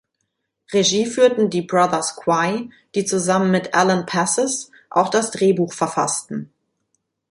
[0.73, 6.51] Regie führten die Brothers Quay, die zusammen mit Alan Passes auch das Drehbuch verfassten.